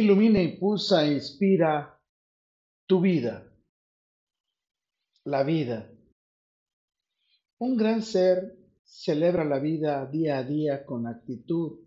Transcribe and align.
Ilumina, 0.00 0.40
impulsa 0.40 1.04
e 1.04 1.14
inspira 1.14 1.72
tu 2.86 3.00
vida. 3.00 3.34
La 5.24 5.42
vida. 5.42 5.90
Un 7.58 7.76
gran 7.76 8.02
ser 8.02 8.56
celebra 8.84 9.44
la 9.44 9.58
vida 9.58 10.06
día 10.06 10.38
a 10.38 10.44
día 10.44 10.86
con 10.86 11.08
actitud, 11.08 11.80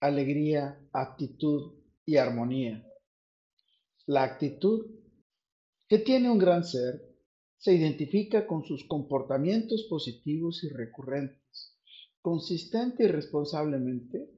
alegría, 0.00 0.80
aptitud 0.94 1.74
y 2.06 2.16
armonía. 2.16 2.88
La 4.06 4.22
actitud 4.22 4.86
que 5.88 5.98
tiene 5.98 6.30
un 6.30 6.38
gran 6.38 6.64
ser 6.64 7.06
se 7.58 7.74
identifica 7.74 8.46
con 8.46 8.64
sus 8.64 8.88
comportamientos 8.88 9.82
positivos 9.90 10.64
y 10.64 10.70
recurrentes, 10.70 11.76
consistente 12.22 13.04
y 13.04 13.08
responsablemente 13.08 14.30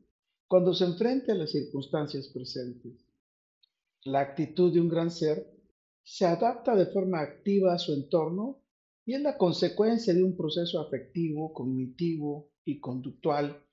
cuando 0.48 0.74
se 0.74 0.84
enfrenta 0.84 1.32
a 1.32 1.36
las 1.36 1.52
circunstancias 1.52 2.28
presentes. 2.28 3.03
La 4.04 4.20
actitud 4.20 4.70
de 4.70 4.82
un 4.82 4.88
gran 4.88 5.10
ser 5.10 5.50
se 6.02 6.26
adapta 6.26 6.76
de 6.76 6.84
forma 6.86 7.20
activa 7.20 7.72
a 7.72 7.78
su 7.78 7.94
entorno 7.94 8.62
y 9.06 9.14
es 9.14 9.22
la 9.22 9.38
consecuencia 9.38 10.12
de 10.12 10.22
un 10.22 10.36
proceso 10.36 10.78
afectivo, 10.78 11.54
cognitivo 11.54 12.50
y 12.66 12.80
conductual 12.80 13.64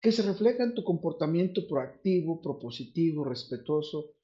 que 0.00 0.10
se 0.10 0.22
refleja 0.22 0.64
en 0.64 0.74
tu 0.74 0.82
comportamiento 0.82 1.66
proactivo, 1.68 2.42
propositivo, 2.42 3.24
respetuoso 3.24 4.14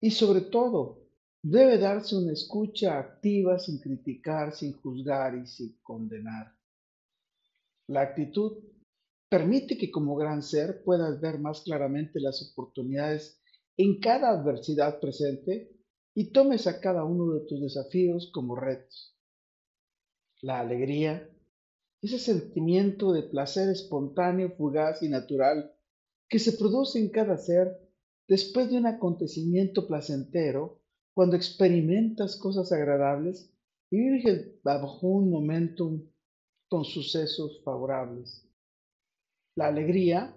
y 0.00 0.12
sobre 0.12 0.42
todo 0.42 1.08
debe 1.42 1.76
darse 1.78 2.16
una 2.16 2.32
escucha 2.32 2.98
activa 2.98 3.58
sin 3.58 3.80
criticar, 3.80 4.54
sin 4.54 4.74
juzgar 4.74 5.36
y 5.36 5.46
sin 5.48 5.76
condenar. 5.82 6.54
La 7.88 8.02
actitud 8.02 8.62
permite 9.28 9.76
que 9.76 9.90
como 9.90 10.14
gran 10.14 10.42
ser 10.42 10.84
puedas 10.84 11.20
ver 11.20 11.40
más 11.40 11.62
claramente 11.62 12.20
las 12.20 12.48
oportunidades 12.52 13.40
en 13.76 14.00
cada 14.00 14.30
adversidad 14.30 15.00
presente 15.00 15.70
y 16.14 16.30
tomes 16.30 16.66
a 16.66 16.80
cada 16.80 17.04
uno 17.04 17.34
de 17.34 17.46
tus 17.46 17.60
desafíos 17.60 18.30
como 18.32 18.54
retos. 18.54 19.16
La 20.40 20.60
alegría, 20.60 21.28
ese 22.02 22.18
sentimiento 22.18 23.12
de 23.12 23.22
placer 23.22 23.68
espontáneo, 23.68 24.50
fugaz 24.56 25.02
y 25.02 25.08
natural 25.08 25.74
que 26.28 26.38
se 26.38 26.52
produce 26.52 26.98
en 26.98 27.10
cada 27.10 27.36
ser 27.36 27.80
después 28.28 28.70
de 28.70 28.78
un 28.78 28.86
acontecimiento 28.86 29.86
placentero, 29.86 30.80
cuando 31.14 31.36
experimentas 31.36 32.36
cosas 32.36 32.72
agradables 32.72 33.52
y 33.90 33.98
vives 33.98 34.60
bajo 34.62 35.06
un 35.06 35.30
momento 35.30 36.02
con 36.68 36.84
sucesos 36.84 37.62
favorables. 37.64 38.48
La 39.54 39.68
alegría 39.68 40.36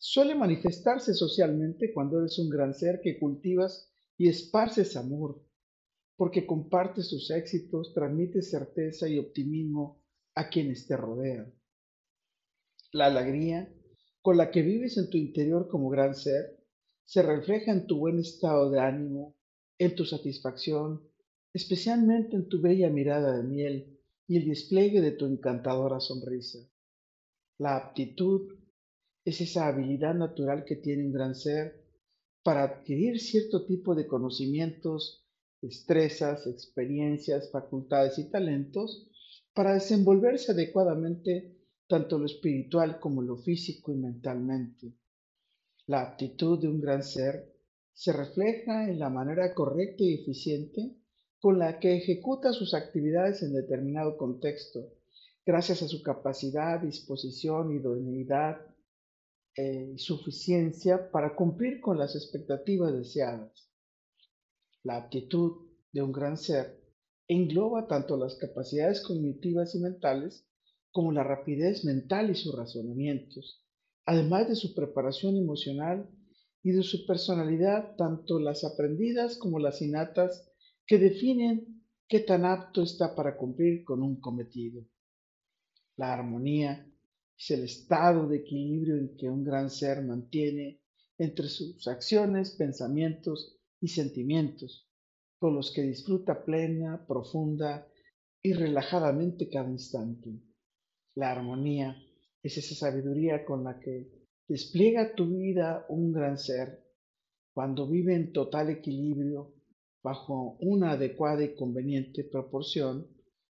suele 0.00 0.34
manifestarse 0.34 1.12
socialmente 1.12 1.92
cuando 1.92 2.20
eres 2.20 2.38
un 2.38 2.48
gran 2.48 2.74
ser 2.74 3.00
que 3.02 3.18
cultivas 3.18 3.92
y 4.16 4.28
esparces 4.28 4.96
amor, 4.96 5.44
porque 6.16 6.46
compartes 6.46 7.10
tus 7.10 7.30
éxitos, 7.30 7.92
transmites 7.92 8.50
certeza 8.50 9.08
y 9.08 9.18
optimismo 9.18 10.02
a 10.34 10.48
quienes 10.48 10.86
te 10.86 10.96
rodean. 10.96 11.54
La 12.92 13.06
alegría 13.06 13.72
con 14.22 14.38
la 14.38 14.50
que 14.50 14.62
vives 14.62 14.96
en 14.96 15.10
tu 15.10 15.18
interior 15.18 15.68
como 15.68 15.90
gran 15.90 16.14
ser 16.14 16.64
se 17.04 17.22
refleja 17.22 17.70
en 17.70 17.86
tu 17.86 17.98
buen 17.98 18.18
estado 18.18 18.70
de 18.70 18.80
ánimo, 18.80 19.36
en 19.78 19.94
tu 19.94 20.06
satisfacción, 20.06 21.06
especialmente 21.52 22.36
en 22.36 22.48
tu 22.48 22.62
bella 22.62 22.88
mirada 22.88 23.36
de 23.36 23.42
miel 23.42 24.00
y 24.26 24.38
el 24.38 24.48
despliegue 24.48 25.02
de 25.02 25.12
tu 25.12 25.26
encantadora 25.26 26.00
sonrisa. 26.00 26.58
La 27.58 27.76
aptitud 27.76 28.59
es 29.30 29.40
esa 29.40 29.66
habilidad 29.66 30.14
natural 30.14 30.64
que 30.64 30.76
tiene 30.76 31.04
un 31.04 31.12
gran 31.12 31.34
ser 31.34 31.84
para 32.42 32.64
adquirir 32.64 33.18
cierto 33.18 33.66
tipo 33.66 33.94
de 33.94 34.06
conocimientos, 34.06 35.26
destrezas, 35.60 36.46
experiencias, 36.46 37.50
facultades 37.50 38.18
y 38.18 38.30
talentos 38.30 39.08
para 39.54 39.74
desenvolverse 39.74 40.52
adecuadamente 40.52 41.56
tanto 41.86 42.18
lo 42.18 42.26
espiritual 42.26 43.00
como 43.00 43.20
lo 43.20 43.36
físico 43.36 43.92
y 43.92 43.96
mentalmente. 43.96 44.94
La 45.86 46.02
aptitud 46.02 46.60
de 46.60 46.68
un 46.68 46.80
gran 46.80 47.02
ser 47.02 47.52
se 47.92 48.12
refleja 48.12 48.88
en 48.88 48.98
la 48.98 49.10
manera 49.10 49.54
correcta 49.54 50.04
y 50.04 50.14
eficiente 50.14 50.96
con 51.40 51.58
la 51.58 51.78
que 51.80 51.96
ejecuta 51.96 52.52
sus 52.52 52.74
actividades 52.74 53.42
en 53.42 53.52
determinado 53.52 54.16
contexto, 54.16 54.92
gracias 55.44 55.82
a 55.82 55.88
su 55.88 56.02
capacidad, 56.02 56.80
disposición, 56.80 57.72
idoneidad, 57.72 58.69
eh, 59.62 59.98
suficiencia 59.98 61.10
para 61.10 61.36
cumplir 61.36 61.82
con 61.82 61.98
las 61.98 62.16
expectativas 62.16 62.94
deseadas. 62.94 63.68
La 64.82 64.96
aptitud 64.96 65.68
de 65.92 66.00
un 66.00 66.12
gran 66.12 66.38
ser 66.38 66.80
engloba 67.28 67.86
tanto 67.86 68.16
las 68.16 68.36
capacidades 68.36 69.02
cognitivas 69.02 69.74
y 69.74 69.80
mentales 69.80 70.46
como 70.90 71.12
la 71.12 71.24
rapidez 71.24 71.84
mental 71.84 72.30
y 72.30 72.36
sus 72.36 72.56
razonamientos, 72.56 73.62
además 74.06 74.48
de 74.48 74.56
su 74.56 74.74
preparación 74.74 75.36
emocional 75.36 76.08
y 76.62 76.72
de 76.72 76.82
su 76.82 77.04
personalidad, 77.04 77.96
tanto 77.96 78.40
las 78.40 78.64
aprendidas 78.64 79.36
como 79.36 79.58
las 79.58 79.82
innatas, 79.82 80.50
que 80.86 80.96
definen 80.96 81.84
qué 82.08 82.20
tan 82.20 82.46
apto 82.46 82.82
está 82.82 83.14
para 83.14 83.36
cumplir 83.36 83.84
con 83.84 84.02
un 84.02 84.18
cometido. 84.22 84.86
La 85.96 86.14
armonía 86.14 86.89
es 87.40 87.50
el 87.52 87.64
estado 87.64 88.28
de 88.28 88.36
equilibrio 88.36 88.98
en 88.98 89.16
que 89.16 89.30
un 89.30 89.42
gran 89.42 89.70
ser 89.70 90.02
mantiene 90.02 90.82
entre 91.16 91.48
sus 91.48 91.88
acciones, 91.88 92.50
pensamientos 92.50 93.58
y 93.80 93.88
sentimientos, 93.88 94.86
con 95.38 95.54
los 95.54 95.72
que 95.72 95.80
disfruta 95.82 96.44
plena, 96.44 97.06
profunda 97.06 97.88
y 98.42 98.52
relajadamente 98.52 99.48
cada 99.48 99.70
instante. 99.70 100.38
La 101.14 101.32
armonía 101.32 101.96
es 102.42 102.58
esa 102.58 102.74
sabiduría 102.74 103.46
con 103.46 103.64
la 103.64 103.80
que 103.80 104.10
despliega 104.46 105.14
tu 105.14 105.30
vida 105.30 105.86
un 105.88 106.12
gran 106.12 106.36
ser 106.36 106.84
cuando 107.54 107.88
vive 107.88 108.14
en 108.14 108.32
total 108.32 108.68
equilibrio 108.68 109.54
bajo 110.02 110.58
una 110.60 110.92
adecuada 110.92 111.42
y 111.42 111.54
conveniente 111.54 112.22
proporción, 112.24 113.06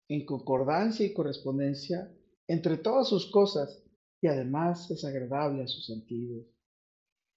en 0.09 0.25
concordancia 0.25 1.05
y 1.05 1.13
correspondencia 1.13 2.14
entre 2.47 2.77
todas 2.79 3.09
sus 3.09 3.31
cosas 3.31 3.83
y 4.21 4.27
además 4.27 4.91
es 4.91 5.05
agradable 5.05 5.63
a 5.63 5.69
sus 5.69 5.87
sentidos. 5.87 6.47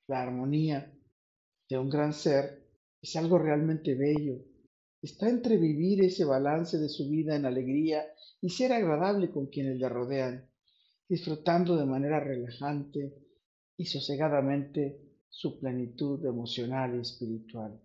La 0.08 0.22
armonía 0.22 0.94
de 1.70 1.78
un 1.78 1.90
gran 1.90 2.14
ser 2.14 2.66
es 3.02 3.16
algo 3.16 3.38
realmente 3.38 3.96
bello. 3.96 4.44
Está 5.02 5.30
entre 5.30 5.58
vivir 5.58 6.04
ese 6.04 6.26
balance 6.26 6.78
de 6.78 6.90
su 6.90 7.10
vida 7.10 7.36
en 7.36 7.46
alegría 7.46 8.06
y 8.42 8.50
ser 8.50 8.72
agradable 8.74 9.32
con 9.32 9.48
quienes 9.48 9.78
le 9.80 9.90
rodean, 9.90 10.50
disfrutando 11.08 11.76
de 11.78 11.86
manera 11.86 12.20
relajante 12.20 13.14
y 13.78 13.86
sosegadamente 13.86 15.02
su 15.30 15.60
plenitud 15.60 16.26
emocional 16.26 16.96
y 16.96 17.02
espiritual. 17.02 17.80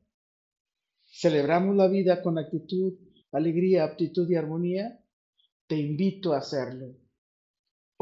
¿Celebramos 1.04 1.76
la 1.76 1.88
vida 1.88 2.22
con 2.22 2.38
actitud, 2.38 2.94
alegría, 3.32 3.84
aptitud 3.84 4.28
y 4.30 4.36
armonía? 4.36 5.04
Te 5.66 5.76
invito 5.76 6.32
a 6.32 6.38
hacerlo. 6.38 6.96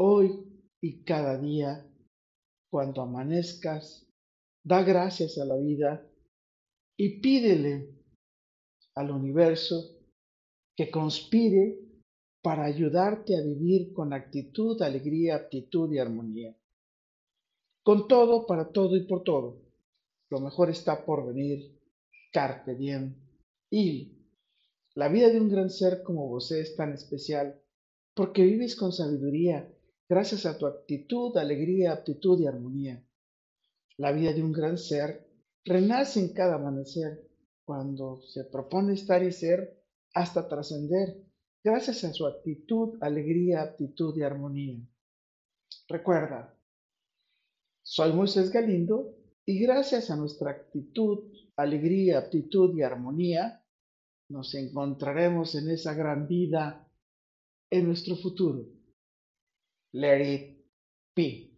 Hoy 0.03 0.43
y 0.81 1.03
cada 1.03 1.37
día, 1.37 1.87
cuando 2.71 3.03
amanezcas, 3.03 4.07
da 4.63 4.81
gracias 4.81 5.37
a 5.37 5.45
la 5.45 5.55
vida 5.57 6.09
y 6.97 7.21
pídele 7.21 7.87
al 8.95 9.11
universo 9.11 9.99
que 10.75 10.89
conspire 10.89 11.77
para 12.41 12.65
ayudarte 12.65 13.37
a 13.37 13.43
vivir 13.43 13.93
con 13.93 14.11
actitud, 14.11 14.81
alegría, 14.81 15.35
aptitud 15.35 15.93
y 15.93 15.99
armonía. 15.99 16.57
Con 17.83 18.07
todo, 18.07 18.47
para 18.47 18.71
todo 18.71 18.97
y 18.97 19.05
por 19.05 19.21
todo. 19.21 19.61
Lo 20.31 20.39
mejor 20.39 20.71
está 20.71 21.05
por 21.05 21.27
venir. 21.27 21.79
Carpe 22.33 22.73
diem. 22.73 23.13
Y 23.69 24.17
la 24.95 25.09
vida 25.09 25.29
de 25.29 25.39
un 25.39 25.47
gran 25.47 25.69
ser 25.69 26.01
como 26.01 26.27
vos 26.27 26.51
es 26.51 26.75
tan 26.75 26.91
especial 26.91 27.61
porque 28.15 28.43
vives 28.43 28.75
con 28.75 28.91
sabiduría 28.91 29.71
gracias 30.11 30.45
a 30.45 30.57
tu 30.57 30.65
actitud, 30.65 31.37
alegría, 31.37 31.93
aptitud 31.93 32.37
y 32.41 32.45
armonía. 32.45 33.01
La 33.95 34.11
vida 34.11 34.33
de 34.33 34.43
un 34.43 34.51
gran 34.51 34.77
ser 34.77 35.25
renace 35.63 36.19
en 36.19 36.33
cada 36.33 36.55
amanecer 36.55 37.29
cuando 37.63 38.21
se 38.23 38.43
propone 38.43 38.95
estar 38.95 39.23
y 39.23 39.31
ser 39.31 39.81
hasta 40.13 40.49
trascender 40.49 41.15
gracias 41.63 42.03
a 42.03 42.11
su 42.11 42.27
actitud, 42.27 42.97
alegría, 42.99 43.61
aptitud 43.61 44.13
y 44.17 44.23
armonía. 44.23 44.85
Recuerda, 45.87 46.59
soy 47.81 48.11
Moisés 48.11 48.51
Galindo 48.51 49.15
y 49.45 49.61
gracias 49.61 50.11
a 50.11 50.17
nuestra 50.17 50.51
actitud, 50.51 51.31
alegría, 51.55 52.19
aptitud 52.19 52.75
y 52.75 52.81
armonía, 52.81 53.63
nos 54.27 54.55
encontraremos 54.55 55.55
en 55.55 55.69
esa 55.69 55.93
gran 55.93 56.27
vida 56.27 56.85
en 57.69 57.87
nuestro 57.87 58.17
futuro. 58.17 58.80
let 59.93 60.21
it 60.21 60.43
be. 61.15 61.50